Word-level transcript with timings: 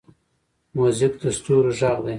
موزیک 0.77 1.13
د 1.21 1.23
ستوریو 1.37 1.75
غږ 1.79 1.97
دی. 2.03 2.09